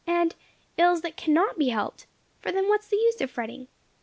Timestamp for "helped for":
1.69-2.51